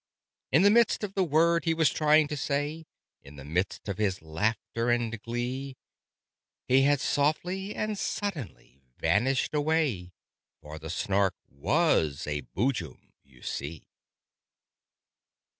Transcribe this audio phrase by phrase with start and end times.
[0.51, 2.87] In the midst of the word he was trying to say,
[3.21, 5.77] In the midst of his laughter and glee,
[6.67, 10.13] He had softly and suddenly vanished away
[10.59, 13.85] For the Snark was a Boojum, you see.